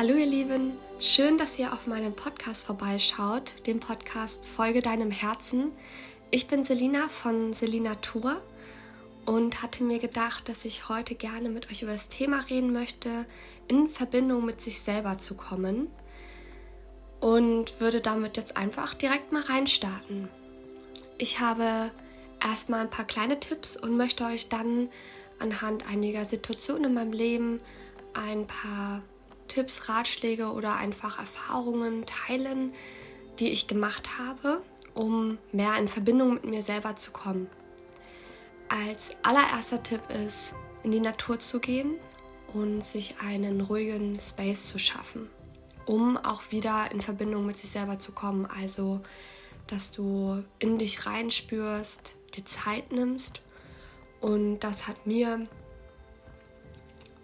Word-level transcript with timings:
Hallo 0.00 0.14
ihr 0.14 0.24
Lieben, 0.24 0.78
schön, 0.98 1.36
dass 1.36 1.58
ihr 1.58 1.74
auf 1.74 1.86
meinem 1.86 2.16
Podcast 2.16 2.64
vorbeischaut, 2.64 3.66
dem 3.66 3.80
Podcast 3.80 4.48
Folge 4.48 4.80
deinem 4.80 5.10
Herzen. 5.10 5.72
Ich 6.30 6.46
bin 6.46 6.62
Selina 6.62 7.06
von 7.10 7.52
Selina 7.52 7.96
Tour 7.96 8.40
und 9.26 9.62
hatte 9.62 9.84
mir 9.84 9.98
gedacht, 9.98 10.48
dass 10.48 10.64
ich 10.64 10.88
heute 10.88 11.14
gerne 11.14 11.50
mit 11.50 11.70
euch 11.70 11.82
über 11.82 11.92
das 11.92 12.08
Thema 12.08 12.38
reden 12.48 12.72
möchte, 12.72 13.26
in 13.68 13.90
Verbindung 13.90 14.46
mit 14.46 14.62
sich 14.62 14.80
selber 14.80 15.18
zu 15.18 15.34
kommen 15.34 15.88
und 17.20 17.82
würde 17.82 18.00
damit 18.00 18.38
jetzt 18.38 18.56
einfach 18.56 18.94
direkt 18.94 19.32
mal 19.32 19.42
reinstarten. 19.42 20.30
Ich 21.18 21.40
habe 21.40 21.90
erstmal 22.42 22.80
ein 22.80 22.90
paar 22.90 23.04
kleine 23.06 23.38
Tipps 23.38 23.76
und 23.76 23.98
möchte 23.98 24.24
euch 24.24 24.48
dann 24.48 24.88
anhand 25.40 25.86
einiger 25.86 26.24
Situationen 26.24 26.84
in 26.86 26.94
meinem 26.94 27.12
Leben 27.12 27.60
ein 28.14 28.46
paar 28.46 29.02
Tipps, 29.50 29.88
Ratschläge 29.88 30.52
oder 30.52 30.76
einfach 30.76 31.18
Erfahrungen 31.18 32.06
teilen, 32.06 32.72
die 33.40 33.50
ich 33.50 33.66
gemacht 33.66 34.10
habe, 34.18 34.62
um 34.94 35.38
mehr 35.50 35.76
in 35.76 35.88
Verbindung 35.88 36.34
mit 36.34 36.44
mir 36.44 36.62
selber 36.62 36.94
zu 36.94 37.10
kommen. 37.10 37.48
Als 38.68 39.16
allererster 39.24 39.82
Tipp 39.82 40.02
ist, 40.24 40.54
in 40.84 40.92
die 40.92 41.00
Natur 41.00 41.40
zu 41.40 41.58
gehen 41.58 41.96
und 42.54 42.84
sich 42.84 43.16
einen 43.20 43.60
ruhigen 43.60 44.18
Space 44.20 44.68
zu 44.68 44.78
schaffen, 44.78 45.28
um 45.84 46.16
auch 46.16 46.52
wieder 46.52 46.92
in 46.92 47.00
Verbindung 47.00 47.46
mit 47.46 47.56
sich 47.56 47.70
selber 47.70 47.98
zu 47.98 48.12
kommen. 48.12 48.46
Also, 48.46 49.00
dass 49.66 49.90
du 49.90 50.44
in 50.60 50.78
dich 50.78 51.06
reinspürst, 51.06 52.16
die 52.34 52.44
Zeit 52.44 52.92
nimmst. 52.92 53.42
Und 54.20 54.60
das 54.60 54.86
hat 54.86 55.06
mir 55.06 55.48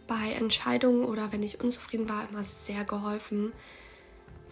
bei 0.06 0.32
Entscheidungen 0.32 1.04
oder 1.04 1.32
wenn 1.32 1.42
ich 1.42 1.60
unzufrieden 1.60 2.08
war, 2.08 2.28
immer 2.28 2.42
sehr 2.42 2.84
geholfen, 2.84 3.52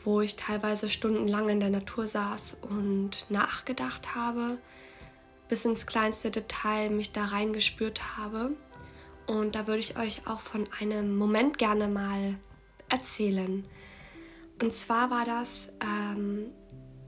wo 0.04 0.20
ich 0.20 0.36
teilweise 0.36 0.88
stundenlang 0.88 1.48
in 1.48 1.60
der 1.60 1.70
Natur 1.70 2.06
saß 2.06 2.58
und 2.62 3.30
nachgedacht 3.30 4.14
habe, 4.14 4.58
bis 5.48 5.64
ins 5.64 5.86
kleinste 5.86 6.30
Detail 6.30 6.90
mich 6.90 7.12
da 7.12 7.24
reingespürt 7.24 8.16
habe. 8.18 8.56
Und 9.26 9.54
da 9.54 9.66
würde 9.66 9.80
ich 9.80 9.96
euch 9.98 10.26
auch 10.26 10.40
von 10.40 10.68
einem 10.80 11.16
Moment 11.16 11.56
gerne 11.56 11.88
mal 11.88 12.38
erzählen. 12.90 13.64
Und 14.60 14.72
zwar 14.72 15.10
war 15.10 15.24
das, 15.24 15.72
ähm, 15.82 16.52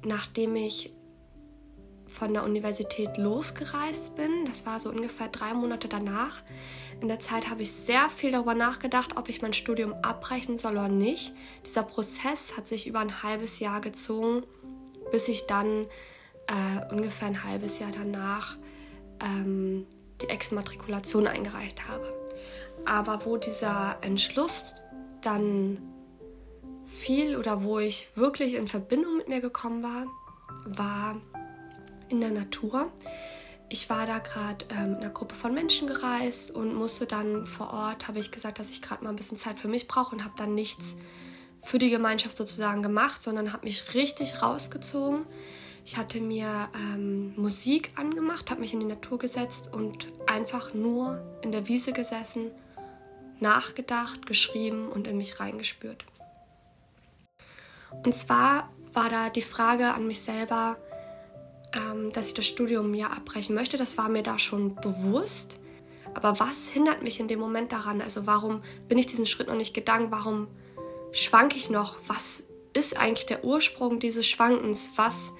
nachdem 0.04 0.56
ich 0.56 0.95
von 2.16 2.32
der 2.32 2.44
Universität 2.44 3.18
losgereist 3.18 4.16
bin. 4.16 4.44
Das 4.46 4.64
war 4.64 4.80
so 4.80 4.90
ungefähr 4.90 5.28
drei 5.28 5.52
Monate 5.54 5.88
danach. 5.88 6.42
In 7.00 7.08
der 7.08 7.18
Zeit 7.18 7.50
habe 7.50 7.62
ich 7.62 7.70
sehr 7.70 8.08
viel 8.08 8.32
darüber 8.32 8.54
nachgedacht, 8.54 9.16
ob 9.16 9.28
ich 9.28 9.42
mein 9.42 9.52
Studium 9.52 9.92
abbrechen 10.02 10.56
soll 10.56 10.72
oder 10.72 10.88
nicht. 10.88 11.34
Dieser 11.64 11.82
Prozess 11.82 12.56
hat 12.56 12.66
sich 12.66 12.86
über 12.86 13.00
ein 13.00 13.22
halbes 13.22 13.60
Jahr 13.60 13.80
gezogen, 13.80 14.44
bis 15.12 15.28
ich 15.28 15.46
dann 15.46 15.86
äh, 16.46 16.94
ungefähr 16.94 17.28
ein 17.28 17.44
halbes 17.44 17.78
Jahr 17.80 17.92
danach 17.92 18.56
ähm, 19.20 19.86
die 20.22 20.28
Exmatrikulation 20.28 21.26
eingereicht 21.26 21.86
habe. 21.86 22.12
Aber 22.86 23.26
wo 23.26 23.36
dieser 23.36 23.98
Entschluss 24.00 24.74
dann 25.20 25.82
fiel 26.84 27.36
oder 27.36 27.62
wo 27.62 27.78
ich 27.78 28.08
wirklich 28.16 28.54
in 28.54 28.68
Verbindung 28.68 29.18
mit 29.18 29.28
mir 29.28 29.40
gekommen 29.40 29.82
war, 29.82 30.06
war 30.64 31.20
in 32.08 32.20
der 32.20 32.30
Natur. 32.30 32.90
Ich 33.68 33.90
war 33.90 34.06
da 34.06 34.20
gerade 34.20 34.64
ähm, 34.70 34.94
in 34.94 34.96
einer 34.96 35.10
Gruppe 35.10 35.34
von 35.34 35.52
Menschen 35.52 35.88
gereist 35.88 36.52
und 36.52 36.74
musste 36.74 37.06
dann 37.06 37.44
vor 37.44 37.72
Ort, 37.72 38.06
habe 38.06 38.18
ich 38.18 38.30
gesagt, 38.30 38.58
dass 38.58 38.70
ich 38.70 38.80
gerade 38.80 39.02
mal 39.02 39.10
ein 39.10 39.16
bisschen 39.16 39.36
Zeit 39.36 39.58
für 39.58 39.68
mich 39.68 39.88
brauche 39.88 40.14
und 40.14 40.24
habe 40.24 40.34
dann 40.36 40.54
nichts 40.54 40.96
für 41.62 41.78
die 41.78 41.90
Gemeinschaft 41.90 42.36
sozusagen 42.36 42.82
gemacht, 42.82 43.20
sondern 43.20 43.52
habe 43.52 43.66
mich 43.66 43.94
richtig 43.94 44.40
rausgezogen. 44.40 45.26
Ich 45.84 45.96
hatte 45.96 46.20
mir 46.20 46.68
ähm, 46.74 47.32
Musik 47.36 47.92
angemacht, 47.96 48.50
habe 48.50 48.60
mich 48.60 48.72
in 48.72 48.80
die 48.80 48.86
Natur 48.86 49.18
gesetzt 49.18 49.72
und 49.72 50.06
einfach 50.26 50.74
nur 50.74 51.20
in 51.42 51.52
der 51.52 51.68
Wiese 51.68 51.92
gesessen, 51.92 52.50
nachgedacht, 53.40 54.26
geschrieben 54.26 54.88
und 54.88 55.06
in 55.06 55.16
mich 55.16 55.40
reingespürt. 55.40 56.04
Und 58.04 58.14
zwar 58.14 58.70
war 58.92 59.08
da 59.08 59.30
die 59.30 59.42
Frage 59.42 59.94
an 59.94 60.06
mich 60.06 60.20
selber, 60.20 60.76
ähm, 61.76 62.12
dass 62.12 62.28
ich 62.28 62.34
das 62.34 62.46
Studium 62.46 62.94
ja 62.94 63.08
abbrechen 63.08 63.54
möchte. 63.54 63.76
Das 63.76 63.98
war 63.98 64.08
mir 64.08 64.22
da 64.22 64.38
schon 64.38 64.74
bewusst. 64.76 65.60
Aber 66.14 66.40
was 66.40 66.70
hindert 66.70 67.02
mich 67.02 67.20
in 67.20 67.28
dem 67.28 67.38
Moment 67.40 67.72
daran? 67.72 68.00
Also 68.00 68.26
warum 68.26 68.62
bin 68.88 68.98
ich 68.98 69.06
diesen 69.06 69.26
Schritt 69.26 69.48
noch 69.48 69.54
nicht 69.54 69.74
gegangen? 69.74 70.10
Warum 70.10 70.48
schwanke 71.12 71.56
ich 71.56 71.68
noch? 71.68 71.96
Was 72.06 72.44
ist 72.72 72.96
eigentlich 72.96 73.26
der 73.26 73.44
Ursprung 73.44 73.98
dieses 73.98 74.26
Schwankens? 74.26 74.92
Was 74.96 75.34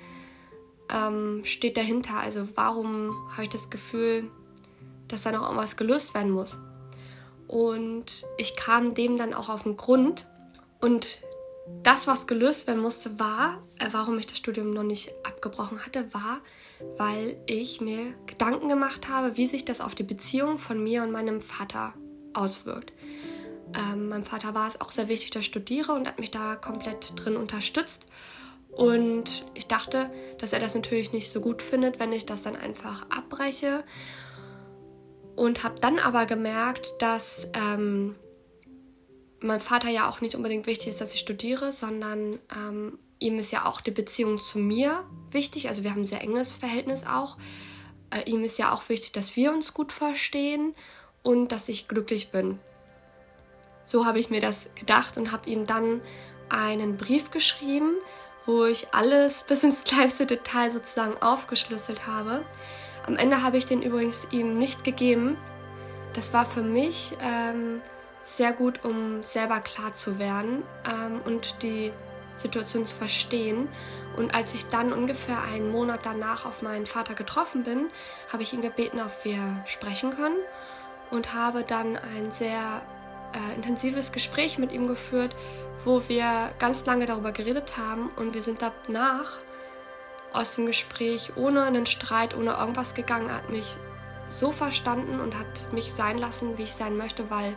ähm, 0.93 1.43
steht 1.45 1.77
dahinter? 1.77 2.19
Also 2.19 2.47
warum 2.57 3.15
habe 3.33 3.45
ich 3.45 3.49
das 3.49 3.71
Gefühl, 3.71 4.31
dass 5.09 5.23
da 5.23 5.33
noch 5.33 5.43
irgendwas 5.43 5.77
gelöst 5.77 6.15
werden 6.15 6.33
muss? 6.33 6.59
Und 7.49 8.27
ich 8.39 8.57
kam 8.57 8.95
dem 8.95 9.17
dann 9.17 9.33
auch 9.33 9.49
auf 9.49 9.63
den 9.63 9.77
Grund. 9.77 10.27
Und 10.81 11.21
das, 11.83 12.07
was 12.07 12.27
gelöst 12.27 12.67
werden 12.67 12.83
musste, 12.83 13.19
war, 13.19 13.63
äh, 13.79 13.89
warum 13.93 14.19
ich 14.19 14.27
das 14.27 14.39
Studium 14.39 14.73
noch 14.73 14.83
nicht 14.83 15.13
abgebrochen 15.25 15.85
hatte, 15.85 16.13
war, 16.13 16.41
weil 16.97 17.37
ich 17.47 17.81
mir 17.81 18.15
Gedanken 18.27 18.69
gemacht 18.69 19.09
habe, 19.09 19.37
wie 19.37 19.47
sich 19.47 19.65
das 19.65 19.81
auf 19.81 19.95
die 19.95 20.03
Beziehung 20.03 20.59
von 20.59 20.83
mir 20.83 21.03
und 21.03 21.13
meinem 21.13 21.41
Vater 21.41 21.95
auswirkt. 22.35 22.93
Ähm, 23.75 24.09
meinem 24.09 24.25
Vater 24.25 24.55
war 24.55 24.67
es 24.67 24.81
auch 24.81 24.91
sehr 24.91 25.09
wichtig, 25.09 25.31
dass 25.31 25.43
ich 25.43 25.47
studiere 25.47 25.93
und 25.93 26.07
hat 26.07 26.19
mich 26.19 26.31
da 26.31 26.57
komplett 26.57 27.13
drin 27.17 27.37
unterstützt. 27.37 28.07
Und 28.71 29.45
ich 29.55 29.69
dachte, 29.69 30.11
dass 30.39 30.53
er 30.53 30.61
das 30.61 30.75
natürlich 30.75 31.13
nicht 31.13 31.31
so 31.31 31.41
gut 31.41 31.63
findet, 31.63 31.99
wenn 31.99 32.13
ich 32.13 32.27
das 32.27 32.43
dann 32.43 32.57
einfach 32.57 33.07
abbreche. 33.11 33.85
Und 35.35 35.65
habe 35.65 35.81
dann 35.81 35.99
aber 35.99 36.27
gemerkt, 36.27 36.95
dass 36.99 37.51
ähm, 37.55 38.15
mein 39.47 39.61
Vater 39.61 39.89
ja 39.89 40.09
auch 40.09 40.21
nicht 40.21 40.35
unbedingt 40.35 40.67
wichtig 40.67 40.89
ist, 40.89 41.01
dass 41.01 41.15
ich 41.15 41.21
studiere, 41.21 41.73
sondern 41.73 42.39
ähm, 42.55 42.99
ihm 43.19 43.39
ist 43.39 43.53
ja 43.53 43.67
auch 43.67 43.81
die 43.81 43.91
Beziehung 43.91 44.41
zu 44.41 44.59
mir 44.59 45.05
wichtig. 45.31 45.69
Also 45.69 45.83
wir 45.83 45.91
haben 45.91 46.03
ein 46.03 46.05
sehr 46.05 46.23
enges 46.23 46.53
Verhältnis 46.53 47.05
auch. 47.07 47.37
Äh, 48.11 48.31
ihm 48.31 48.45
ist 48.45 48.59
ja 48.59 48.73
auch 48.73 48.89
wichtig, 48.89 49.13
dass 49.13 49.37
wir 49.37 49.53
uns 49.53 49.75
gut 49.75 49.93
verstehen 49.93 50.75
und 51.23 51.53
dass 51.53 51.69
ich 51.69 51.89
glücklich 51.89 52.31
bin. 52.31 52.59
So 53.83 54.05
habe 54.05 54.19
ich 54.19 54.31
mir 54.31 54.41
das 54.41 54.71
gedacht 54.75 55.17
und 55.17 55.33
habe 55.33 55.49
ihm 55.49 55.67
dann 55.67 56.01
einen 56.49 56.97
Brief 56.97 57.31
geschrieben, 57.31 57.95
wo 58.45 58.65
ich 58.65 58.93
alles 58.93 59.45
bis 59.49 59.65
ins 59.65 59.85
kleinste 59.85 60.27
Detail 60.27 60.71
sozusagen 60.71 61.21
aufgeschlüsselt 61.23 62.07
habe. 62.07 62.45
Am 63.07 63.17
Ende 63.17 63.43
habe 63.43 63.57
ich 63.57 63.65
den 63.65 63.83
übrigens 63.83 64.29
ihm 64.33 64.59
nicht 64.59 64.83
gegeben. 64.83 65.37
Das 66.13 66.33
war 66.33 66.45
für 66.45 66.63
mich 66.63 67.17
ähm, 67.21 67.81
sehr 68.27 68.53
gut, 68.53 68.85
um 68.85 69.23
selber 69.23 69.61
klar 69.61 69.95
zu 69.95 70.19
werden 70.19 70.65
ähm, 70.85 71.21
und 71.25 71.63
die 71.63 71.93
Situation 72.35 72.85
zu 72.85 72.97
verstehen. 72.97 73.69
Und 74.17 74.35
als 74.35 74.53
ich 74.55 74.67
dann 74.67 74.93
ungefähr 74.93 75.41
einen 75.43 75.71
Monat 75.71 76.01
danach 76.03 76.45
auf 76.45 76.61
meinen 76.61 76.87
Vater 76.87 77.15
getroffen 77.15 77.63
bin, 77.63 77.89
habe 78.33 78.43
ich 78.43 78.53
ihn 78.53 78.63
gebeten, 78.63 79.01
ob 79.01 79.25
wir 79.25 79.63
sprechen 79.65 80.11
können 80.11 80.39
und 81.13 81.35
habe 81.35 81.63
dann 81.63 81.97
ein 81.97 82.33
sehr 82.33 82.83
äh, 83.33 83.55
intensives 83.55 84.11
Gespräch 84.11 84.59
mit 84.59 84.73
ihm 84.73 84.89
geführt, 84.89 85.37
wo 85.85 86.03
wir 86.09 86.53
ganz 86.59 86.85
lange 86.85 87.07
darüber 87.07 87.31
geredet 87.31 87.77
haben 87.77 88.11
und 88.17 88.35
wir 88.35 88.43
sind 88.43 88.61
danach 88.61 89.39
aus 90.33 90.57
dem 90.57 90.67
Gespräch 90.67 91.33
ohne 91.37 91.63
einen 91.63 91.87
Streit, 91.87 92.37
ohne 92.37 92.55
irgendwas 92.55 92.95
gegangen, 92.95 93.33
hat 93.33 93.51
mich 93.51 93.77
so 94.27 94.51
verstanden 94.51 95.21
und 95.21 95.39
hat 95.39 95.73
mich 95.73 95.93
sein 95.93 96.19
lassen, 96.19 96.59
wie 96.59 96.65
ich 96.65 96.75
sein 96.75 96.97
möchte, 96.97 97.31
weil 97.31 97.57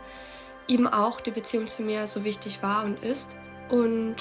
ihm 0.70 0.86
auch 0.86 1.20
die 1.20 1.32
Beziehung 1.32 1.66
zu 1.66 1.82
mir 1.82 2.06
so 2.06 2.24
wichtig 2.24 2.62
war 2.62 2.84
und 2.84 3.02
ist. 3.02 3.36
Und 3.68 4.16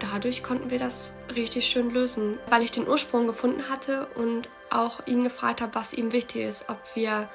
dadurch 0.00 0.42
konnten 0.42 0.70
wir 0.70 0.78
das 0.78 1.12
richtig 1.34 1.66
schön 1.66 1.90
lösen, 1.90 2.38
weil 2.48 2.62
ich 2.62 2.70
den 2.70 2.88
Ursprung 2.88 3.26
gefunden 3.26 3.68
hatte 3.70 4.08
und 4.16 4.48
auch 4.70 5.06
ihn 5.06 5.24
gefragt 5.24 5.60
habe, 5.60 5.74
was 5.74 5.92
ihm 5.92 6.12
wichtig 6.12 6.42
ist, 6.42 6.68
ob 6.68 6.78
wir, 6.94 7.28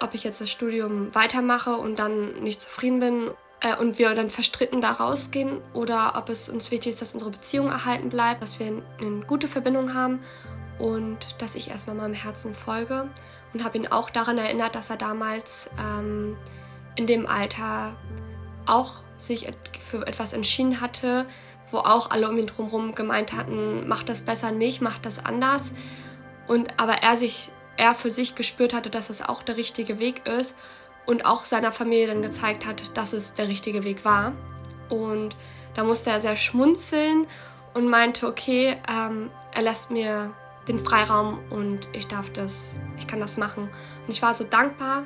ob 0.00 0.14
ich 0.14 0.24
jetzt 0.24 0.40
das 0.40 0.50
Studium 0.50 1.14
weitermache 1.14 1.76
und 1.76 1.98
dann 1.98 2.42
nicht 2.42 2.60
zufrieden 2.60 3.00
bin 3.00 3.30
äh, 3.60 3.76
und 3.76 3.98
wir 3.98 4.14
dann 4.14 4.28
verstritten 4.28 4.80
da 4.80 4.92
rausgehen 4.92 5.60
oder 5.72 6.14
ob 6.16 6.28
es 6.28 6.48
uns 6.48 6.70
wichtig 6.70 6.90
ist, 6.90 7.02
dass 7.02 7.14
unsere 7.14 7.30
Beziehung 7.30 7.68
erhalten 7.68 8.10
bleibt, 8.10 8.42
dass 8.42 8.58
wir 8.58 8.82
eine 9.00 9.24
gute 9.26 9.48
Verbindung 9.48 9.94
haben 9.94 10.20
und 10.78 11.18
dass 11.38 11.54
ich 11.54 11.70
erstmal 11.70 11.96
meinem 11.96 12.14
Herzen 12.14 12.54
folge 12.54 13.08
und 13.52 13.64
habe 13.64 13.78
ihn 13.78 13.88
auch 13.88 14.10
daran 14.10 14.38
erinnert, 14.38 14.74
dass 14.74 14.90
er 14.90 14.96
damals 14.96 15.70
ähm, 15.78 16.36
in 16.96 17.06
dem 17.06 17.26
Alter 17.26 17.96
auch 18.66 18.94
sich 19.16 19.48
für 19.78 20.06
etwas 20.06 20.32
entschieden 20.32 20.80
hatte, 20.80 21.26
wo 21.70 21.78
auch 21.78 22.10
alle 22.10 22.28
um 22.28 22.38
ihn 22.38 22.46
drumherum 22.46 22.92
gemeint 22.92 23.32
hatten, 23.32 23.86
mach 23.86 24.02
das 24.02 24.22
besser 24.22 24.50
nicht, 24.50 24.80
mach 24.80 24.98
das 24.98 25.24
anders. 25.24 25.74
Und 26.48 26.80
aber 26.80 26.94
er 26.94 27.16
sich, 27.16 27.50
er 27.76 27.94
für 27.94 28.10
sich 28.10 28.34
gespürt 28.34 28.74
hatte, 28.74 28.90
dass 28.90 29.10
es 29.10 29.22
auch 29.22 29.42
der 29.42 29.56
richtige 29.56 29.98
Weg 29.98 30.26
ist 30.26 30.56
und 31.06 31.26
auch 31.26 31.44
seiner 31.44 31.72
Familie 31.72 32.08
dann 32.08 32.22
gezeigt 32.22 32.66
hat, 32.66 32.96
dass 32.96 33.12
es 33.12 33.34
der 33.34 33.48
richtige 33.48 33.84
Weg 33.84 34.04
war. 34.04 34.32
Und 34.88 35.36
da 35.74 35.84
musste 35.84 36.10
er 36.10 36.20
sehr 36.20 36.36
schmunzeln 36.36 37.26
und 37.74 37.88
meinte, 37.88 38.26
okay, 38.26 38.76
ähm, 38.88 39.30
er 39.54 39.62
lässt 39.62 39.90
mir 39.90 40.34
den 40.66 40.78
Freiraum 40.78 41.40
und 41.50 41.88
ich 41.92 42.08
darf 42.08 42.30
das, 42.30 42.76
ich 42.96 43.06
kann 43.06 43.20
das 43.20 43.36
machen. 43.36 43.64
Und 44.06 44.12
ich 44.12 44.22
war 44.22 44.34
so 44.34 44.44
dankbar, 44.44 45.04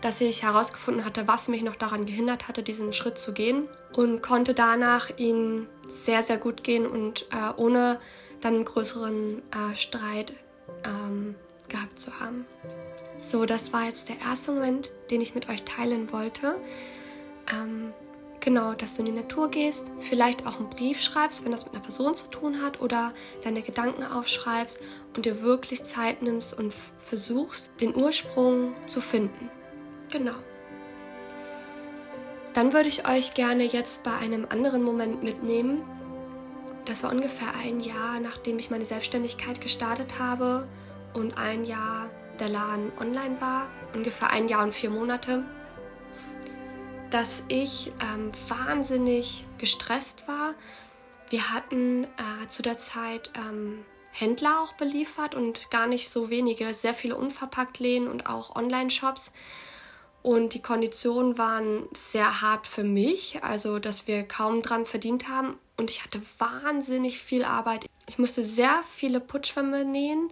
dass 0.00 0.20
ich 0.20 0.42
herausgefunden 0.42 1.04
hatte, 1.04 1.26
was 1.26 1.48
mich 1.48 1.62
noch 1.62 1.76
daran 1.76 2.06
gehindert 2.06 2.48
hatte, 2.48 2.62
diesen 2.62 2.92
Schritt 2.92 3.18
zu 3.18 3.32
gehen 3.32 3.68
und 3.94 4.22
konnte 4.22 4.54
danach 4.54 5.10
ihn 5.18 5.66
sehr, 5.88 6.22
sehr 6.22 6.38
gut 6.38 6.62
gehen 6.62 6.86
und 6.86 7.26
äh, 7.32 7.52
ohne 7.56 7.98
dann 8.40 8.54
einen 8.54 8.64
größeren 8.64 9.42
äh, 9.50 9.74
Streit 9.74 10.34
ähm, 10.84 11.34
gehabt 11.68 11.98
zu 11.98 12.20
haben. 12.20 12.46
So, 13.16 13.44
das 13.44 13.72
war 13.72 13.84
jetzt 13.84 14.08
der 14.08 14.20
erste 14.20 14.52
Moment, 14.52 14.90
den 15.10 15.20
ich 15.20 15.34
mit 15.34 15.48
euch 15.48 15.64
teilen 15.64 16.12
wollte. 16.12 16.54
Ähm, 17.52 17.92
genau, 18.38 18.74
dass 18.74 18.94
du 18.94 19.00
in 19.00 19.06
die 19.06 19.20
Natur 19.20 19.50
gehst, 19.50 19.90
vielleicht 19.98 20.46
auch 20.46 20.60
einen 20.60 20.70
Brief 20.70 21.00
schreibst, 21.00 21.44
wenn 21.44 21.50
das 21.50 21.64
mit 21.64 21.74
einer 21.74 21.82
Person 21.82 22.14
zu 22.14 22.28
tun 22.28 22.62
hat, 22.62 22.80
oder 22.80 23.12
deine 23.42 23.62
Gedanken 23.62 24.04
aufschreibst 24.04 24.80
und 25.16 25.26
dir 25.26 25.42
wirklich 25.42 25.82
Zeit 25.82 26.22
nimmst 26.22 26.56
und 26.56 26.72
versuchst, 26.98 27.72
den 27.80 27.96
Ursprung 27.96 28.74
zu 28.86 29.00
finden. 29.00 29.50
Genau. 30.10 30.34
Dann 32.54 32.72
würde 32.72 32.88
ich 32.88 33.08
euch 33.08 33.34
gerne 33.34 33.64
jetzt 33.64 34.04
bei 34.04 34.16
einem 34.16 34.46
anderen 34.50 34.82
Moment 34.82 35.22
mitnehmen. 35.22 35.82
Das 36.86 37.02
war 37.02 37.12
ungefähr 37.12 37.54
ein 37.62 37.80
Jahr, 37.80 38.18
nachdem 38.20 38.58
ich 38.58 38.70
meine 38.70 38.84
Selbstständigkeit 38.84 39.60
gestartet 39.60 40.18
habe 40.18 40.66
und 41.12 41.36
ein 41.36 41.64
Jahr 41.64 42.10
der 42.40 42.48
Laden 42.48 42.90
online 42.98 43.40
war, 43.40 43.68
ungefähr 43.94 44.30
ein 44.30 44.48
Jahr 44.48 44.62
und 44.62 44.72
vier 44.72 44.90
Monate, 44.90 45.44
dass 47.10 47.42
ich 47.48 47.92
ähm, 48.00 48.30
wahnsinnig 48.48 49.46
gestresst 49.58 50.28
war. 50.28 50.54
Wir 51.30 51.52
hatten 51.52 52.04
äh, 52.04 52.48
zu 52.48 52.62
der 52.62 52.78
Zeit 52.78 53.30
ähm, 53.36 53.84
Händler 54.10 54.60
auch 54.60 54.72
beliefert 54.72 55.34
und 55.34 55.70
gar 55.70 55.86
nicht 55.86 56.08
so 56.08 56.30
wenige, 56.30 56.72
sehr 56.72 56.94
viele 56.94 57.16
unverpackt 57.16 57.78
Läden 57.78 58.08
und 58.08 58.26
auch 58.26 58.56
Online-Shops. 58.56 59.32
Und 60.22 60.54
die 60.54 60.62
Konditionen 60.62 61.38
waren 61.38 61.88
sehr 61.92 62.42
hart 62.42 62.66
für 62.66 62.84
mich, 62.84 63.42
also 63.42 63.78
dass 63.78 64.06
wir 64.06 64.24
kaum 64.24 64.62
dran 64.62 64.84
verdient 64.84 65.28
haben. 65.28 65.56
Und 65.76 65.90
ich 65.90 66.02
hatte 66.02 66.20
wahnsinnig 66.38 67.18
viel 67.18 67.44
Arbeit. 67.44 67.86
Ich 68.08 68.18
musste 68.18 68.42
sehr 68.42 68.82
viele 68.88 69.20
Putschwämme 69.20 69.84
nähen 69.84 70.30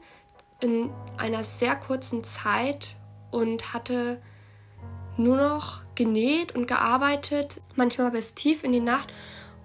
in 0.60 0.90
einer 1.18 1.44
sehr 1.44 1.76
kurzen 1.76 2.24
Zeit 2.24 2.96
und 3.30 3.72
hatte 3.72 4.20
nur 5.16 5.36
noch 5.36 5.82
genäht 5.94 6.54
und 6.54 6.66
gearbeitet, 6.66 7.60
manchmal 7.74 8.10
bis 8.10 8.34
tief 8.34 8.64
in 8.64 8.72
die 8.72 8.80
Nacht 8.80 9.12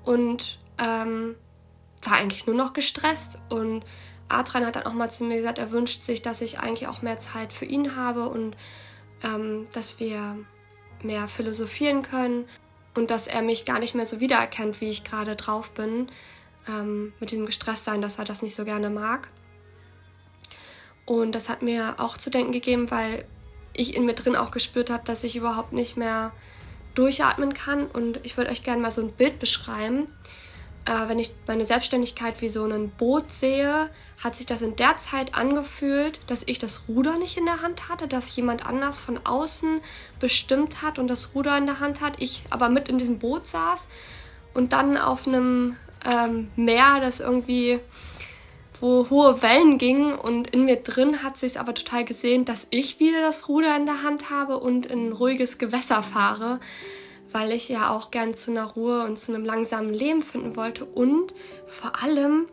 und 0.04 0.60
ähm, 0.78 1.36
war 2.04 2.18
eigentlich 2.18 2.48
nur 2.48 2.56
noch 2.56 2.74
gestresst. 2.74 3.40
Und 3.50 3.84
Adrian 4.30 4.66
hat 4.66 4.76
dann 4.76 4.86
auch 4.86 4.94
mal 4.94 5.10
zu 5.10 5.24
mir 5.24 5.38
gesagt, 5.38 5.58
er 5.58 5.72
wünscht 5.72 6.04
sich, 6.04 6.22
dass 6.22 6.42
ich 6.42 6.60
eigentlich 6.60 6.88
auch 6.88 7.02
mehr 7.02 7.20
Zeit 7.20 7.54
für 7.54 7.66
ihn 7.66 7.96
habe 7.96 8.30
und 8.30 8.56
ähm, 9.24 9.68
dass 9.74 10.00
wir 10.00 10.38
mehr 11.04 11.28
philosophieren 11.28 12.04
können 12.04 12.46
und 12.96 13.12
dass 13.12 13.28
er 13.28 13.42
mich 13.42 13.66
gar 13.66 13.80
nicht 13.80 13.96
mehr 13.96 14.06
so 14.06 14.20
wiedererkennt, 14.20 14.82
wie 14.82 14.90
ich 14.90 15.04
gerade 15.04 15.36
drauf 15.36 15.74
bin, 15.74 16.08
ähm, 16.68 17.14
mit 17.20 17.32
diesem 17.32 17.46
Gestresstsein, 17.46 18.02
dass 18.02 18.20
er 18.20 18.26
das 18.26 18.42
nicht 18.42 18.56
so 18.56 18.66
gerne 18.66 18.90
mag. 18.90 19.30
Und 21.06 21.34
das 21.34 21.50
hat 21.50 21.62
mir 21.62 21.96
auch 21.98 22.18
zu 22.18 22.30
denken 22.30 22.52
gegeben, 22.52 22.92
weil 22.92 23.26
ich 23.74 23.96
in 23.96 24.06
mir 24.06 24.14
drin 24.14 24.36
auch 24.36 24.52
gespürt 24.52 24.90
habe, 24.90 25.04
dass 25.06 25.24
ich 25.24 25.36
überhaupt 25.36 25.74
nicht 25.74 25.98
mehr 25.98 26.32
durchatmen 26.94 27.54
kann. 27.54 27.88
Und 27.88 28.20
ich 28.24 28.38
würde 28.38 28.52
euch 28.52 28.64
gerne 28.64 28.82
mal 28.82 28.92
so 28.92 29.02
ein 29.02 29.14
Bild 29.14 29.40
beschreiben. 29.40 30.06
Äh, 30.86 31.08
wenn 31.08 31.20
ich 31.20 31.32
meine 31.48 31.66
Selbstständigkeit 31.66 32.42
wie 32.42 32.50
so 32.50 32.66
ein 32.66 32.90
Boot 32.90 33.32
sehe, 33.32 33.90
hat 34.24 34.36
sich 34.36 34.46
das 34.46 34.62
in 34.62 34.76
der 34.76 34.98
Zeit 34.98 35.36
angefühlt, 35.36 36.20
dass 36.28 36.44
ich 36.48 36.58
das 36.60 36.88
Ruder 36.88 37.20
nicht 37.20 37.38
in 37.38 37.46
der 37.46 37.62
Hand 37.62 37.90
hatte, 37.90 38.08
dass 38.08 38.36
jemand 38.36 38.66
anders 38.66 39.00
von 39.00 39.20
außen 39.24 39.80
bestimmt 40.20 40.82
hat 40.82 40.98
und 40.98 41.08
das 41.08 41.36
Ruder 41.36 41.58
in 41.58 41.68
der 41.68 41.80
Hand 41.80 42.02
hat, 42.02 42.22
ich 42.22 42.44
aber 42.50 42.70
mit 42.70 42.90
in 42.90 42.98
diesem 42.98 43.20
Boot 43.20 43.46
saß 43.46 43.90
und 44.54 44.74
dann 44.74 44.98
auf 44.98 45.28
einem 45.28 45.76
ähm, 46.04 46.50
Meer, 46.56 47.00
das 47.00 47.20
irgendwie 47.20 47.80
wo 48.80 49.08
hohe 49.12 49.44
Wellen 49.44 49.78
gingen 49.78 50.16
und 50.16 50.48
in 50.48 50.66
mir 50.66 50.78
drin 50.78 51.22
hat 51.22 51.38
sich 51.38 51.60
aber 51.60 51.76
total 51.76 52.04
gesehen, 52.04 52.46
dass 52.46 52.66
ich 52.72 53.00
wieder 53.00 53.22
das 53.22 53.48
Ruder 53.48 53.76
in 53.78 53.86
der 53.86 54.02
Hand 54.02 54.32
habe 54.32 54.58
und 54.58 54.88
in 54.88 55.10
ein 55.10 55.12
ruhiges 55.12 55.60
Gewässer 55.60 56.02
fahre 56.02 56.60
weil 57.32 57.52
ich 57.52 57.70
ja 57.70 57.92
auch 57.92 58.12
gern 58.12 58.36
zu 58.36 58.52
einer 58.52 58.66
Ruhe 58.66 59.04
und 59.04 59.18
zu 59.18 59.34
einem 59.34 59.46
langsamen 59.46 59.94
Leben 59.94 60.22
finden 60.22 60.56
wollte. 60.56 60.86
Und 60.86 61.34
vor 61.66 62.02
allem 62.04 62.46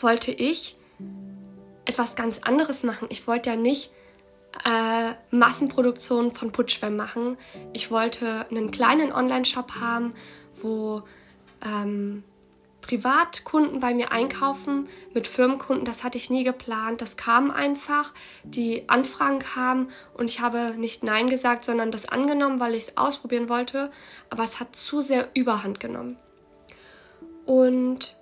wollte 0.00 0.30
ich 0.30 0.76
etwas 1.84 2.16
ganz 2.16 2.40
anderes 2.40 2.82
machen. 2.82 3.08
Ich 3.10 3.26
wollte 3.26 3.50
ja 3.50 3.56
nicht 3.56 3.90
äh, 4.64 5.12
Massenproduktion 5.34 6.30
von 6.30 6.52
Putschwämmen 6.52 6.96
machen. 6.96 7.36
Ich 7.72 7.90
wollte 7.90 8.46
einen 8.50 8.70
kleinen 8.70 9.12
Online-Shop 9.12 9.72
haben, 9.80 10.14
wo 10.62 11.02
ähm, 11.64 12.24
Privatkunden 12.88 13.80
bei 13.80 13.92
mir 13.92 14.12
einkaufen 14.12 14.88
mit 15.12 15.28
Firmenkunden, 15.28 15.84
das 15.84 16.04
hatte 16.04 16.16
ich 16.16 16.30
nie 16.30 16.42
geplant. 16.42 17.02
Das 17.02 17.18
kam 17.18 17.50
einfach, 17.50 18.14
die 18.44 18.88
Anfragen 18.88 19.40
kamen 19.40 19.90
und 20.14 20.30
ich 20.30 20.40
habe 20.40 20.74
nicht 20.78 21.04
Nein 21.04 21.28
gesagt, 21.28 21.64
sondern 21.64 21.90
das 21.90 22.08
angenommen, 22.08 22.60
weil 22.60 22.74
ich 22.74 22.84
es 22.84 22.96
ausprobieren 22.96 23.50
wollte. 23.50 23.90
Aber 24.30 24.42
es 24.42 24.58
hat 24.58 24.74
zu 24.74 25.02
sehr 25.02 25.28
Überhand 25.34 25.80
genommen. 25.80 26.16
Und 27.44 28.16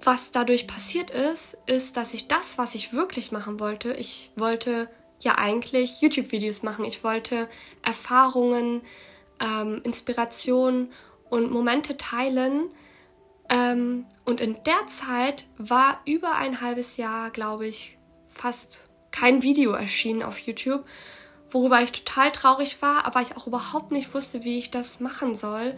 was 0.00 0.30
dadurch 0.30 0.68
passiert 0.68 1.10
ist, 1.10 1.58
ist, 1.66 1.96
dass 1.96 2.14
ich 2.14 2.28
das, 2.28 2.56
was 2.56 2.76
ich 2.76 2.92
wirklich 2.92 3.32
machen 3.32 3.58
wollte, 3.58 3.92
ich 3.94 4.30
wollte 4.36 4.88
ja 5.22 5.38
eigentlich 5.38 6.00
YouTube-Videos 6.02 6.62
machen. 6.62 6.84
Ich 6.84 7.02
wollte 7.02 7.48
Erfahrungen, 7.82 8.82
ähm, 9.40 9.80
Inspirationen 9.82 10.92
und 11.30 11.50
Momente 11.50 11.96
teilen, 11.96 12.70
ähm, 13.48 14.06
und 14.24 14.40
in 14.40 14.58
der 14.64 14.86
Zeit 14.86 15.46
war 15.58 16.00
über 16.04 16.36
ein 16.36 16.60
halbes 16.60 16.96
Jahr, 16.96 17.30
glaube 17.30 17.66
ich, 17.66 17.98
fast 18.28 18.84
kein 19.10 19.42
Video 19.42 19.72
erschienen 19.72 20.22
auf 20.22 20.38
YouTube, 20.38 20.84
worüber 21.50 21.82
ich 21.82 21.92
total 21.92 22.32
traurig 22.32 22.80
war, 22.80 23.04
aber 23.04 23.20
ich 23.20 23.36
auch 23.36 23.46
überhaupt 23.46 23.92
nicht 23.92 24.14
wusste, 24.14 24.44
wie 24.44 24.58
ich 24.58 24.70
das 24.70 25.00
machen 25.00 25.34
soll, 25.34 25.76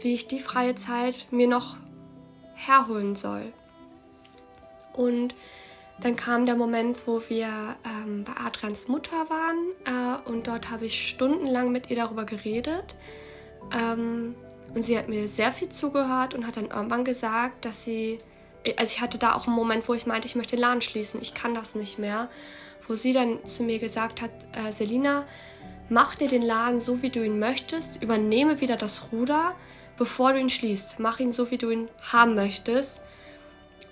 wie 0.00 0.14
ich 0.14 0.28
die 0.28 0.38
freie 0.40 0.74
Zeit 0.74 1.26
mir 1.30 1.48
noch 1.48 1.76
herholen 2.54 3.16
soll. 3.16 3.52
Und 4.92 5.34
dann 6.00 6.16
kam 6.16 6.44
der 6.44 6.56
Moment, 6.56 7.06
wo 7.06 7.22
wir 7.28 7.76
ähm, 7.84 8.24
bei 8.24 8.32
Adrians 8.44 8.88
Mutter 8.88 9.28
waren 9.30 9.56
äh, 9.86 10.28
und 10.28 10.46
dort 10.46 10.70
habe 10.70 10.86
ich 10.86 11.08
stundenlang 11.08 11.70
mit 11.72 11.88
ihr 11.88 11.96
darüber 11.96 12.24
geredet. 12.24 12.96
Ähm, 13.72 14.34
und 14.74 14.82
sie 14.82 14.98
hat 14.98 15.08
mir 15.08 15.28
sehr 15.28 15.52
viel 15.52 15.68
zugehört 15.68 16.34
und 16.34 16.46
hat 16.46 16.56
dann 16.56 16.66
irgendwann 16.66 17.04
gesagt, 17.04 17.64
dass 17.64 17.84
sie, 17.84 18.18
also 18.76 18.92
ich 18.92 19.00
hatte 19.00 19.18
da 19.18 19.34
auch 19.34 19.46
einen 19.46 19.56
Moment, 19.56 19.88
wo 19.88 19.94
ich 19.94 20.06
meinte, 20.06 20.26
ich 20.26 20.34
möchte 20.34 20.56
den 20.56 20.62
Laden 20.62 20.80
schließen, 20.80 21.20
ich 21.20 21.34
kann 21.34 21.54
das 21.54 21.74
nicht 21.74 21.98
mehr. 21.98 22.28
Wo 22.86 22.94
sie 22.94 23.12
dann 23.12 23.44
zu 23.46 23.62
mir 23.62 23.78
gesagt 23.78 24.20
hat, 24.20 24.30
äh, 24.52 24.70
Selina, 24.70 25.24
mach 25.88 26.16
dir 26.16 26.28
den 26.28 26.42
Laden 26.42 26.80
so, 26.80 27.00
wie 27.02 27.10
du 27.10 27.24
ihn 27.24 27.38
möchtest, 27.38 28.02
übernehme 28.02 28.60
wieder 28.60 28.76
das 28.76 29.10
Ruder, 29.10 29.54
bevor 29.96 30.32
du 30.32 30.40
ihn 30.40 30.50
schließt. 30.50 30.98
Mach 30.98 31.18
ihn 31.18 31.32
so, 31.32 31.50
wie 31.50 31.56
du 31.56 31.70
ihn 31.70 31.88
haben 32.12 32.34
möchtest. 32.34 33.00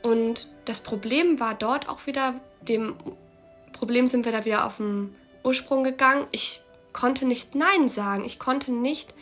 Und 0.02 0.48
das 0.64 0.80
Problem 0.80 1.40
war 1.40 1.54
dort 1.54 1.88
auch 1.88 2.06
wieder, 2.06 2.34
dem 2.60 2.96
Problem 3.72 4.06
sind 4.08 4.24
wir 4.24 4.32
da 4.32 4.44
wieder 4.44 4.66
auf 4.66 4.76
den 4.76 5.16
Ursprung 5.42 5.84
gegangen. 5.84 6.26
Ich 6.32 6.60
konnte 6.92 7.24
nicht 7.24 7.54
Nein 7.54 7.88
sagen. 7.88 8.24
Ich 8.24 8.38
konnte 8.38 8.72
nicht 8.72 9.14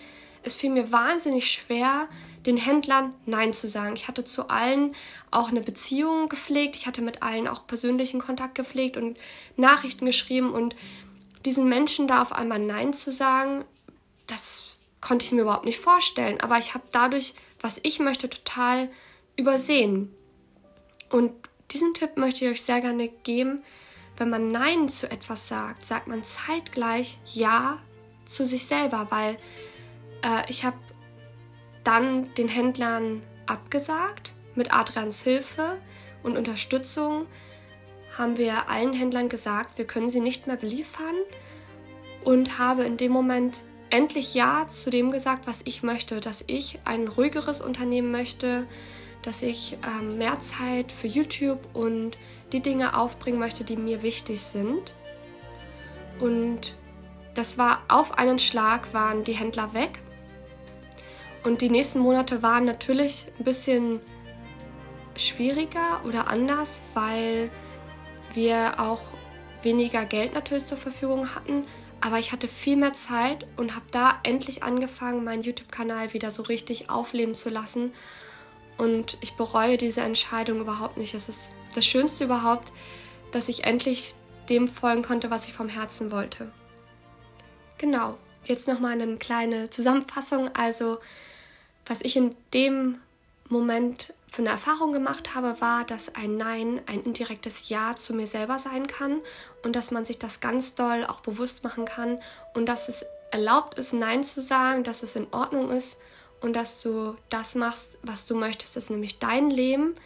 es 0.42 0.56
fiel 0.56 0.70
mir 0.70 0.90
wahnsinnig 0.92 1.50
schwer, 1.50 2.09
den 2.47 2.56
Händlern 2.56 3.12
Nein 3.26 3.52
zu 3.52 3.68
sagen. 3.68 3.94
Ich 3.94 4.09
hatte 4.09 4.25
zu 4.25 4.49
allen 4.49 4.94
auch 5.30 5.49
eine 5.49 5.61
Beziehung 5.61 6.28
gepflegt. 6.28 6.76
Ich 6.76 6.87
hatte 6.87 7.02
mit 7.02 7.23
allen 7.23 7.47
auch 7.47 7.66
persönlichen 7.66 8.20
Kontakt 8.20 8.54
gepflegt 8.54 8.97
und 8.97 9.18
Nachrichten 9.56 10.06
geschrieben. 10.06 10.52
Und 10.52 10.75
diesen 11.44 11.68
Menschen 11.68 12.06
da 12.06 12.23
auf 12.23 12.32
einmal 12.32 12.59
Nein 12.59 12.94
zu 12.94 13.12
sagen, 13.12 13.64
das 14.26 14.66
konnte 15.00 15.26
ich 15.26 15.32
mir 15.32 15.42
überhaupt 15.42 15.66
nicht 15.66 15.80
vorstellen. 15.80 16.40
Aber 16.40 16.59
ich 16.59 16.75
habe 16.75 16.85
dadurch, 16.92 17.35
was 17.61 17.80
ich 17.82 18.00
möchte, 18.00 18.30
total 18.30 18.90
übersehen. 19.37 20.14
Und 21.11 21.32
diesen 21.73 21.94
Tipp 21.94 22.16
möchte 22.16 22.44
ich 22.44 22.50
euch 22.52 22.62
sehr 22.62 22.80
gerne 22.80 23.09
geben. 23.09 23.62
Wenn 24.16 24.30
man 24.30 24.50
Nein 24.50 24.88
zu 24.88 25.11
etwas 25.11 25.49
sagt, 25.49 25.85
sagt 25.85 26.09
man 26.09 26.23
zeitgleich 26.23 27.18
Ja 27.26 27.78
zu 28.25 28.47
sich 28.47 28.66
selber, 28.66 29.06
weil 29.11 29.38
äh, 30.22 30.42
ich 30.48 30.64
habe 30.64 30.76
dann 31.84 32.32
den 32.34 32.48
Händlern 32.48 33.22
abgesagt. 33.46 34.32
Mit 34.54 34.74
Adrians 34.74 35.22
Hilfe 35.22 35.78
und 36.22 36.36
Unterstützung 36.36 37.26
haben 38.18 38.36
wir 38.36 38.68
allen 38.68 38.92
Händlern 38.92 39.28
gesagt, 39.28 39.78
wir 39.78 39.86
können 39.86 40.10
sie 40.10 40.20
nicht 40.20 40.48
mehr 40.48 40.56
beliefern 40.56 41.14
und 42.24 42.58
habe 42.58 42.84
in 42.84 42.96
dem 42.96 43.12
Moment 43.12 43.62
endlich 43.90 44.34
Ja 44.34 44.66
zu 44.68 44.90
dem 44.90 45.10
gesagt, 45.10 45.46
was 45.46 45.62
ich 45.64 45.82
möchte, 45.82 46.20
dass 46.20 46.44
ich 46.46 46.80
ein 46.84 47.08
ruhigeres 47.08 47.60
Unternehmen 47.60 48.10
möchte, 48.10 48.66
dass 49.22 49.42
ich 49.42 49.78
ähm, 49.86 50.18
mehr 50.18 50.38
Zeit 50.40 50.92
für 50.92 51.06
YouTube 51.06 51.60
und 51.74 52.18
die 52.52 52.60
Dinge 52.60 52.96
aufbringen 52.96 53.38
möchte, 53.38 53.64
die 53.64 53.76
mir 53.76 54.02
wichtig 54.02 54.40
sind. 54.40 54.94
Und 56.20 56.76
das 57.34 57.58
war 57.58 57.82
auf 57.88 58.18
einen 58.18 58.38
Schlag, 58.38 58.92
waren 58.94 59.24
die 59.24 59.34
Händler 59.34 59.74
weg. 59.74 59.98
Und 61.44 61.62
die 61.62 61.70
nächsten 61.70 62.00
Monate 62.00 62.42
waren 62.42 62.64
natürlich 62.64 63.26
ein 63.38 63.44
bisschen 63.44 64.00
schwieriger 65.16 66.02
oder 66.06 66.28
anders, 66.28 66.82
weil 66.94 67.50
wir 68.35 68.78
auch 68.78 69.00
weniger 69.62 70.04
Geld 70.04 70.35
natürlich 70.35 70.64
zur 70.64 70.78
Verfügung 70.78 71.35
hatten. 71.35 71.64
Aber 72.00 72.18
ich 72.18 72.32
hatte 72.32 72.49
viel 72.49 72.76
mehr 72.76 72.94
Zeit 72.94 73.47
und 73.56 73.75
habe 73.75 73.85
da 73.90 74.18
endlich 74.23 74.62
angefangen, 74.62 75.25
meinen 75.25 75.42
YouTube-Kanal 75.42 76.14
wieder 76.14 76.30
so 76.30 76.42
richtig 76.44 76.88
aufleben 76.88 77.35
zu 77.35 77.50
lassen. 77.50 77.92
Und 78.78 79.18
ich 79.20 79.35
bereue 79.35 79.76
diese 79.76 80.00
Entscheidung 80.00 80.61
überhaupt 80.61 80.97
nicht. 80.97 81.12
Es 81.12 81.28
ist 81.28 81.54
das 81.75 81.85
Schönste 81.85 82.25
überhaupt, 82.25 82.73
dass 83.32 83.50
ich 83.50 83.64
endlich 83.64 84.14
dem 84.49 84.66
folgen 84.66 85.02
konnte, 85.02 85.30
was 85.30 85.47
ich 85.47 85.52
vom 85.52 85.68
Herzen 85.68 86.11
wollte. 86.11 86.50
Genau, 87.76 88.16
jetzt 88.44 88.66
nochmal 88.68 88.92
eine 88.92 89.16
kleine 89.18 89.68
Zusammenfassung. 89.68 90.49
Also, 90.54 90.99
was 91.90 92.02
ich 92.02 92.16
in 92.16 92.37
dem 92.54 92.99
Moment 93.49 94.14
für 94.28 94.42
eine 94.42 94.50
Erfahrung 94.50 94.92
gemacht 94.92 95.35
habe, 95.35 95.61
war, 95.61 95.85
dass 95.85 96.14
ein 96.14 96.37
Nein 96.37 96.80
ein 96.87 97.02
indirektes 97.02 97.68
Ja 97.68 97.97
zu 97.97 98.14
mir 98.14 98.26
selber 98.26 98.61
sein 98.61 98.87
kann 98.87 99.20
und 99.64 99.75
dass 99.75 99.90
man 99.90 100.04
sich 100.04 100.16
das 100.16 100.38
ganz 100.38 100.76
doll 100.76 101.04
auch 101.04 101.20
bewusst 101.20 101.64
machen 101.64 101.85
kann 101.85 102.20
und 102.54 102.68
dass 102.68 102.88
es 102.88 103.04
erlaubt 103.32 103.75
ist, 103.75 103.92
Nein 103.92 104.23
zu 104.23 104.40
sagen, 104.40 104.85
dass 104.85 105.02
es 105.02 105.16
in 105.16 105.26
Ordnung 105.32 105.70
ist 105.70 106.00
und 106.40 106.54
dass 106.54 106.80
du 106.80 107.16
das 107.28 107.56
machst, 107.56 107.99
was 108.02 108.25
du 108.25 108.37
möchtest, 108.37 108.76
das 108.76 108.85
ist 108.85 108.90
nämlich 108.90 109.18
dein 109.18 109.50
Leben 109.50 109.97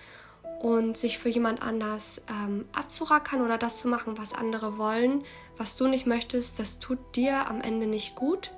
und 0.62 0.96
sich 0.96 1.18
für 1.18 1.28
jemand 1.28 1.60
anders 1.60 2.22
ähm, 2.30 2.66
abzurackern 2.72 3.42
oder 3.42 3.58
das 3.58 3.80
zu 3.80 3.88
machen, 3.88 4.16
was 4.16 4.32
andere 4.34 4.78
wollen, 4.78 5.22
was 5.58 5.76
du 5.76 5.86
nicht 5.86 6.06
möchtest, 6.06 6.58
das 6.58 6.78
tut 6.78 6.98
dir 7.14 7.46
am 7.46 7.60
Ende 7.60 7.86
nicht 7.86 8.14
gut 8.14 8.52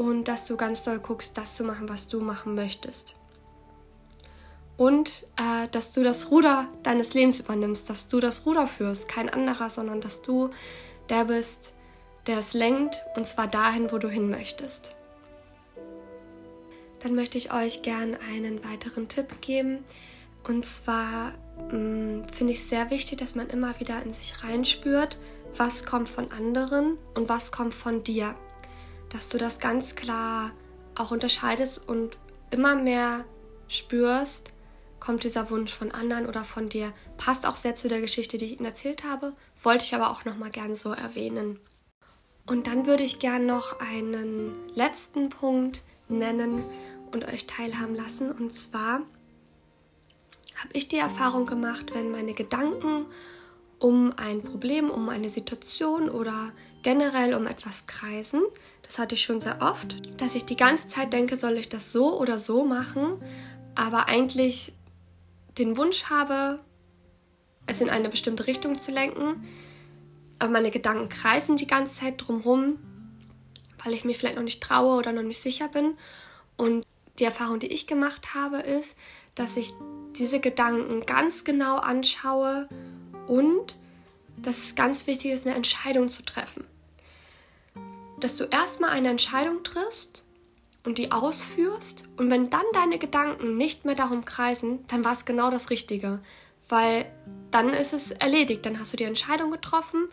und 0.00 0.28
dass 0.28 0.46
du 0.46 0.56
ganz 0.56 0.82
doll 0.82 0.98
guckst, 0.98 1.36
das 1.36 1.56
zu 1.56 1.64
machen, 1.64 1.90
was 1.90 2.08
du 2.08 2.20
machen 2.20 2.54
möchtest 2.54 3.16
und 4.78 5.26
äh, 5.36 5.68
dass 5.72 5.92
du 5.92 6.02
das 6.02 6.30
Ruder 6.30 6.66
deines 6.82 7.12
Lebens 7.12 7.38
übernimmst, 7.38 7.90
dass 7.90 8.08
du 8.08 8.18
das 8.18 8.46
Ruder 8.46 8.66
führst, 8.66 9.08
kein 9.08 9.28
anderer, 9.28 9.68
sondern 9.68 10.00
dass 10.00 10.22
du 10.22 10.48
der 11.10 11.26
bist, 11.26 11.74
der 12.26 12.38
es 12.38 12.54
lenkt 12.54 13.02
und 13.14 13.26
zwar 13.26 13.46
dahin, 13.46 13.92
wo 13.92 13.98
du 13.98 14.08
hin 14.08 14.30
möchtest. 14.30 14.96
Dann 17.00 17.14
möchte 17.14 17.36
ich 17.36 17.52
euch 17.52 17.82
gern 17.82 18.16
einen 18.32 18.64
weiteren 18.64 19.06
Tipp 19.06 19.42
geben 19.42 19.84
und 20.48 20.64
zwar 20.64 21.32
mm, 21.72 22.24
finde 22.32 22.52
ich 22.52 22.64
sehr 22.64 22.88
wichtig, 22.88 23.18
dass 23.18 23.34
man 23.34 23.50
immer 23.50 23.78
wieder 23.80 24.02
in 24.02 24.14
sich 24.14 24.42
reinspürt, 24.44 25.18
was 25.58 25.84
kommt 25.84 26.08
von 26.08 26.32
anderen 26.32 26.96
und 27.14 27.28
was 27.28 27.52
kommt 27.52 27.74
von 27.74 28.02
dir. 28.02 28.34
Dass 29.10 29.28
du 29.28 29.38
das 29.38 29.58
ganz 29.60 29.94
klar 29.94 30.52
auch 30.94 31.10
unterscheidest 31.10 31.86
und 31.88 32.18
immer 32.50 32.74
mehr 32.74 33.24
spürst, 33.68 34.54
kommt 34.98 35.24
dieser 35.24 35.50
Wunsch 35.50 35.72
von 35.72 35.92
anderen 35.92 36.26
oder 36.26 36.44
von 36.44 36.68
dir. 36.68 36.92
Passt 37.16 37.46
auch 37.46 37.56
sehr 37.56 37.74
zu 37.74 37.88
der 37.88 38.00
Geschichte, 38.00 38.38
die 38.38 38.46
ich 38.46 38.52
Ihnen 38.58 38.66
erzählt 38.66 39.04
habe, 39.04 39.34
wollte 39.62 39.84
ich 39.84 39.94
aber 39.94 40.10
auch 40.10 40.24
noch 40.24 40.36
mal 40.36 40.50
gern 40.50 40.74
so 40.74 40.92
erwähnen. 40.92 41.58
Und 42.46 42.66
dann 42.66 42.86
würde 42.86 43.02
ich 43.02 43.18
gern 43.18 43.46
noch 43.46 43.80
einen 43.80 44.52
letzten 44.74 45.30
Punkt 45.30 45.82
nennen 46.08 46.62
und 47.12 47.26
euch 47.26 47.46
teilhaben 47.46 47.94
lassen. 47.94 48.30
Und 48.30 48.52
zwar 48.52 49.00
habe 50.56 50.72
ich 50.72 50.88
die 50.88 50.98
Erfahrung 50.98 51.46
gemacht, 51.46 51.94
wenn 51.94 52.10
meine 52.10 52.34
Gedanken 52.34 53.06
um 53.78 54.12
ein 54.16 54.42
Problem, 54.42 54.90
um 54.90 55.08
eine 55.08 55.28
Situation 55.28 56.10
oder 56.10 56.52
generell 56.82 57.34
um 57.34 57.46
etwas 57.46 57.86
kreisen, 57.86 58.42
das 58.82 58.98
hatte 58.98 59.14
ich 59.14 59.22
schon 59.22 59.40
sehr 59.40 59.60
oft, 59.62 60.20
dass 60.20 60.34
ich 60.34 60.44
die 60.44 60.56
ganze 60.56 60.88
Zeit 60.88 61.12
denke, 61.12 61.36
soll 61.36 61.56
ich 61.56 61.68
das 61.68 61.92
so 61.92 62.18
oder 62.18 62.38
so 62.38 62.64
machen, 62.64 63.22
aber 63.74 64.08
eigentlich 64.08 64.72
den 65.58 65.76
Wunsch 65.76 66.04
habe, 66.04 66.58
es 67.66 67.80
in 67.80 67.90
eine 67.90 68.08
bestimmte 68.08 68.46
Richtung 68.46 68.78
zu 68.78 68.90
lenken, 68.90 69.46
aber 70.38 70.50
meine 70.50 70.70
Gedanken 70.70 71.08
kreisen 71.08 71.56
die 71.56 71.66
ganze 71.66 72.00
Zeit 72.00 72.14
drumherum, 72.16 72.78
weil 73.84 73.92
ich 73.92 74.04
mir 74.04 74.14
vielleicht 74.14 74.36
noch 74.36 74.42
nicht 74.42 74.62
traue 74.62 74.96
oder 74.96 75.12
noch 75.12 75.22
nicht 75.22 75.40
sicher 75.40 75.68
bin. 75.68 75.96
Und 76.56 76.84
die 77.18 77.24
Erfahrung, 77.24 77.58
die 77.58 77.68
ich 77.68 77.86
gemacht 77.86 78.34
habe, 78.34 78.58
ist, 78.58 78.96
dass 79.34 79.56
ich 79.56 79.72
diese 80.18 80.40
Gedanken 80.40 81.04
ganz 81.06 81.44
genau 81.44 81.76
anschaue 81.76 82.68
und 83.26 83.76
dass 84.38 84.58
es 84.58 84.74
ganz 84.74 85.06
wichtig 85.06 85.32
ist, 85.32 85.46
eine 85.46 85.54
Entscheidung 85.54 86.08
zu 86.08 86.24
treffen. 86.24 86.66
Dass 88.20 88.36
du 88.36 88.44
erstmal 88.44 88.90
eine 88.90 89.08
Entscheidung 89.08 89.62
triffst 89.62 90.26
und 90.84 90.98
die 90.98 91.12
ausführst. 91.12 92.08
Und 92.16 92.30
wenn 92.30 92.50
dann 92.50 92.64
deine 92.72 92.98
Gedanken 92.98 93.56
nicht 93.56 93.84
mehr 93.84 93.94
darum 93.94 94.24
kreisen, 94.24 94.80
dann 94.88 95.04
war 95.04 95.12
es 95.12 95.24
genau 95.24 95.50
das 95.50 95.70
Richtige, 95.70 96.20
weil 96.68 97.10
dann 97.50 97.70
ist 97.70 97.92
es 97.92 98.12
erledigt, 98.12 98.64
dann 98.64 98.78
hast 98.78 98.92
du 98.92 98.96
die 98.96 99.04
Entscheidung 99.04 99.50
getroffen 99.50 100.08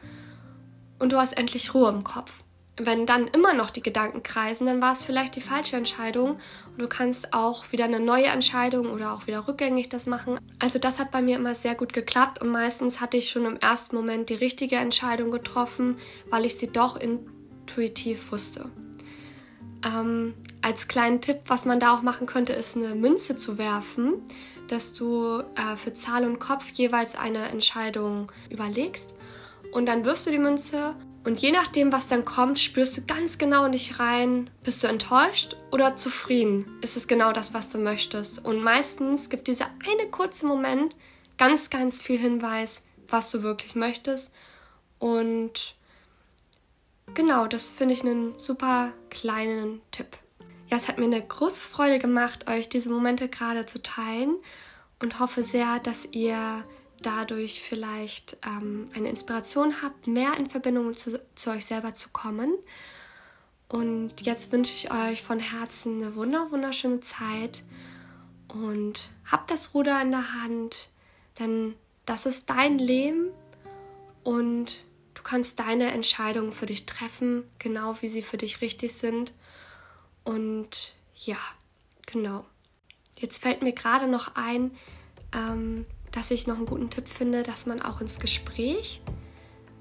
und 0.99 1.11
du 1.11 1.17
hast 1.17 1.33
endlich 1.33 1.73
Ruhe 1.73 1.89
im 1.89 2.03
Kopf. 2.03 2.43
Wenn 2.79 3.07
dann 3.07 3.27
immer 3.27 3.53
noch 3.53 3.71
die 3.71 3.81
Gedanken 3.81 4.21
kreisen, 4.21 4.67
dann 4.67 4.83
war 4.83 4.91
es 4.91 5.03
vielleicht 5.03 5.35
die 5.35 5.41
falsche 5.41 5.77
Entscheidung. 5.77 6.37
Und 6.71 6.81
du 6.81 6.87
kannst 6.87 7.33
auch 7.33 7.71
wieder 7.71 7.85
eine 7.85 7.99
neue 7.99 8.27
Entscheidung 8.27 8.91
oder 8.91 9.13
auch 9.13 9.25
wieder 9.25 9.47
rückgängig 9.47 9.89
das 9.89 10.05
machen. 10.05 10.39
Also 10.59 10.77
das 10.77 10.99
hat 10.99 11.09
bei 11.09 11.23
mir 11.23 11.37
immer 11.37 11.55
sehr 11.55 11.73
gut 11.73 11.91
geklappt. 11.91 12.39
Und 12.39 12.51
meistens 12.51 13.01
hatte 13.01 13.17
ich 13.17 13.29
schon 13.29 13.45
im 13.45 13.57
ersten 13.57 13.95
Moment 13.95 14.29
die 14.29 14.35
richtige 14.35 14.75
Entscheidung 14.75 15.31
getroffen, 15.31 15.97
weil 16.29 16.45
ich 16.45 16.55
sie 16.55 16.71
doch 16.71 16.97
intuitiv 17.67 18.31
wusste. 18.31 18.69
Ähm, 19.85 20.33
als 20.61 20.87
kleinen 20.87 21.21
Tipp, 21.21 21.39
was 21.47 21.65
man 21.65 21.79
da 21.79 21.93
auch 21.93 22.01
machen 22.01 22.25
könnte, 22.25 22.53
ist 22.53 22.77
eine 22.77 22.95
Münze 22.95 23.35
zu 23.35 23.57
werfen, 23.57 24.13
dass 24.67 24.93
du 24.93 25.43
äh, 25.55 25.75
für 25.75 25.93
Zahl 25.93 26.25
und 26.25 26.39
Kopf 26.39 26.71
jeweils 26.71 27.15
eine 27.15 27.49
Entscheidung 27.49 28.31
überlegst. 28.49 29.15
Und 29.71 29.85
dann 29.85 30.05
wirfst 30.05 30.27
du 30.27 30.31
die 30.31 30.39
Münze 30.39 30.95
und 31.25 31.41
je 31.41 31.51
nachdem, 31.51 31.91
was 31.91 32.07
dann 32.07 32.23
kommt, 32.23 32.57
spürst 32.57 32.97
du 32.97 33.01
ganz 33.05 33.37
genau 33.37 33.65
in 33.65 33.73
dich 33.73 33.99
rein, 33.99 34.49
bist 34.63 34.81
du 34.81 34.87
enttäuscht 34.87 35.57
oder 35.71 35.95
zufrieden? 35.95 36.79
Ist 36.81 36.95
es 36.95 37.07
genau 37.07 37.33
das, 37.33 37.53
was 37.53 37.69
du 37.71 37.79
möchtest? 37.79 38.45
Und 38.45 38.63
meistens 38.63 39.29
gibt 39.29 39.47
dieser 39.47 39.67
eine 39.85 40.09
kurze 40.09 40.47
Moment 40.47 40.95
ganz, 41.37 41.69
ganz 41.69 42.01
viel 42.01 42.17
Hinweis, 42.17 42.85
was 43.09 43.29
du 43.29 43.43
wirklich 43.43 43.75
möchtest. 43.75 44.33
Und 44.99 45.76
Genau, 47.13 47.47
das 47.47 47.69
finde 47.69 47.93
ich 47.93 48.03
einen 48.03 48.37
super 48.37 48.91
kleinen 49.09 49.81
Tipp. 49.91 50.17
Ja, 50.69 50.77
es 50.77 50.87
hat 50.87 50.97
mir 50.97 51.05
eine 51.05 51.25
große 51.25 51.61
Freude 51.61 51.99
gemacht, 51.99 52.49
euch 52.49 52.69
diese 52.69 52.89
Momente 52.89 53.29
gerade 53.29 53.65
zu 53.65 53.81
teilen 53.81 54.35
und 54.99 55.19
hoffe 55.19 55.43
sehr, 55.43 55.79
dass 55.79 56.09
ihr 56.11 56.63
dadurch 57.01 57.61
vielleicht 57.61 58.37
ähm, 58.45 58.89
eine 58.93 59.09
Inspiration 59.09 59.81
habt, 59.81 60.07
mehr 60.07 60.35
in 60.37 60.49
Verbindung 60.49 60.93
zu, 60.93 61.21
zu 61.35 61.51
euch 61.51 61.65
selber 61.65 61.93
zu 61.93 62.09
kommen. 62.09 62.53
Und 63.69 64.25
jetzt 64.25 64.51
wünsche 64.51 64.73
ich 64.73 64.91
euch 64.91 65.21
von 65.21 65.39
Herzen 65.39 66.01
eine 66.01 66.15
wunder 66.15 66.51
wunderschöne 66.51 67.01
Zeit 67.01 67.63
und 68.47 69.09
habt 69.29 69.51
das 69.51 69.73
Ruder 69.73 70.01
in 70.01 70.11
der 70.11 70.41
Hand, 70.41 70.89
denn 71.39 71.75
das 72.05 72.25
ist 72.25 72.49
dein 72.49 72.79
Leben 72.79 73.29
und 74.23 74.77
kannst 75.27 75.59
deine 75.59 75.91
Entscheidungen 75.91 76.53
für 76.53 76.67
dich 76.67 76.85
treffen, 76.85 77.43
genau 77.59 77.95
wie 78.01 78.07
sie 78.07 78.21
für 78.21 78.37
dich 78.37 78.61
richtig 78.61 78.93
sind. 78.93 79.33
Und 80.23 80.95
ja, 81.15 81.35
genau. 82.05 82.45
Jetzt 83.19 83.41
fällt 83.41 83.61
mir 83.61 83.73
gerade 83.73 84.07
noch 84.07 84.35
ein, 84.35 84.71
ähm, 85.35 85.85
dass 86.13 86.31
ich 86.31 86.47
noch 86.47 86.55
einen 86.55 86.65
guten 86.65 86.89
Tipp 86.89 87.09
finde, 87.09 87.43
dass 87.43 87.65
man 87.65 87.81
auch 87.81 87.99
ins 87.99 88.19
Gespräch 88.19 89.01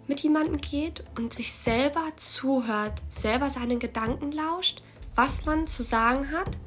mit 0.09 0.19
jemandem 0.21 0.61
geht 0.61 1.05
und 1.17 1.33
sich 1.33 1.53
selber 1.53 2.05
zuhört, 2.17 3.00
selber 3.09 3.49
seinen 3.49 3.79
Gedanken 3.79 4.33
lauscht, 4.33 4.83
was 5.15 5.45
man 5.45 5.65
zu 5.65 5.85
sagen 5.85 6.33
hat. 6.33 6.59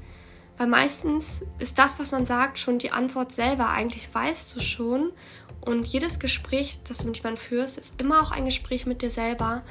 Weil 0.55 0.67
meistens 0.67 1.43
ist 1.59 1.77
das, 1.77 1.99
was 1.99 2.11
man 2.11 2.23
sagt, 2.23 2.57
schon 2.59 2.79
die 2.79 2.91
Antwort 2.91 3.33
selber. 3.33 3.71
Eigentlich 3.71 4.13
weißt 4.13 4.55
du 4.55 4.61
schon 4.61 5.11
und 5.61 5.85
jedes 5.85 6.19
Gespräch, 6.19 6.79
das 6.87 6.99
du 6.99 7.07
mit 7.07 7.17
jemandem 7.17 7.41
führst, 7.41 7.77
ist 7.77 8.01
immer 8.01 8.21
auch 8.21 8.31
ein 8.31 8.45
Gespräch 8.45 8.85
mit 8.85 9.01
dir 9.01 9.09
selber. 9.09 9.61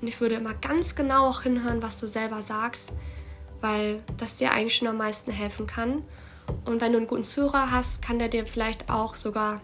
Und 0.00 0.08
ich 0.08 0.20
würde 0.20 0.36
immer 0.36 0.54
ganz 0.54 0.94
genau 0.94 1.28
auch 1.28 1.42
hinhören, 1.42 1.82
was 1.82 1.98
du 1.98 2.06
selber 2.06 2.42
sagst, 2.42 2.92
weil 3.60 4.02
das 4.16 4.36
dir 4.36 4.52
eigentlich 4.52 4.76
schon 4.76 4.88
am 4.88 4.98
meisten 4.98 5.32
helfen 5.32 5.66
kann. 5.66 6.04
Und 6.64 6.80
wenn 6.80 6.92
du 6.92 6.98
einen 6.98 7.06
guten 7.06 7.24
Zuhörer 7.24 7.70
hast, 7.70 8.02
kann 8.02 8.18
der 8.18 8.28
dir 8.28 8.46
vielleicht 8.46 8.90
auch 8.90 9.16
sogar 9.16 9.60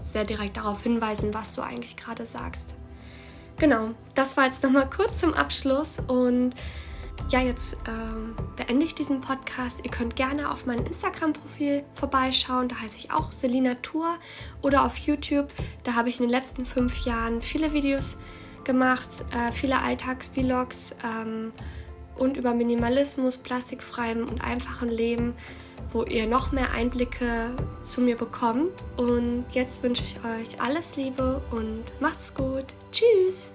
sehr 0.00 0.24
direkt 0.24 0.56
darauf 0.56 0.82
hinweisen, 0.82 1.34
was 1.34 1.54
du 1.54 1.62
eigentlich 1.62 1.96
gerade 1.96 2.24
sagst. 2.24 2.76
Genau, 3.58 3.90
das 4.14 4.36
war 4.36 4.44
jetzt 4.44 4.62
nochmal 4.62 4.88
kurz 4.88 5.18
zum 5.18 5.34
Abschluss 5.34 5.98
und 6.06 6.52
ja, 7.30 7.40
jetzt 7.40 7.76
ähm, 7.86 8.34
beende 8.56 8.86
ich 8.86 8.94
diesen 8.94 9.20
Podcast. 9.20 9.84
Ihr 9.84 9.90
könnt 9.90 10.16
gerne 10.16 10.50
auf 10.50 10.66
mein 10.66 10.78
Instagram-Profil 10.78 11.84
vorbeischauen. 11.92 12.68
Da 12.68 12.80
heiße 12.80 12.98
ich 12.98 13.10
auch 13.12 13.32
Selina 13.32 13.74
Tour. 13.76 14.16
Oder 14.62 14.84
auf 14.84 14.96
YouTube. 14.96 15.52
Da 15.82 15.94
habe 15.94 16.08
ich 16.08 16.20
in 16.20 16.26
den 16.26 16.30
letzten 16.30 16.64
fünf 16.64 17.04
Jahren 17.04 17.40
viele 17.40 17.72
Videos 17.72 18.18
gemacht, 18.64 19.24
äh, 19.32 19.52
viele 19.52 19.80
Alltagsvlogs 19.80 20.94
ähm, 21.04 21.52
und 22.16 22.36
über 22.36 22.54
Minimalismus, 22.54 23.38
plastikfreiem 23.38 24.28
und 24.28 24.42
einfachem 24.42 24.88
Leben, 24.88 25.34
wo 25.92 26.02
ihr 26.02 26.26
noch 26.26 26.52
mehr 26.52 26.70
Einblicke 26.72 27.54
zu 27.82 28.00
mir 28.00 28.16
bekommt. 28.16 28.84
Und 28.96 29.46
jetzt 29.52 29.82
wünsche 29.82 30.04
ich 30.04 30.16
euch 30.24 30.60
alles 30.60 30.96
Liebe 30.96 31.42
und 31.50 31.82
macht's 32.00 32.34
gut. 32.34 32.74
Tschüss! 32.92 33.54